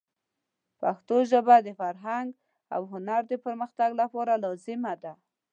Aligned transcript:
پښتو 0.81 1.15
ژبه 1.31 1.55
د 1.65 1.69
فرهنګ 1.79 2.29
او 2.75 2.81
هنر 2.91 3.21
د 3.27 3.33
پرمختګ 3.45 3.89
لپاره 4.01 4.33
لازمه 4.43 4.93
ده. 5.03 5.13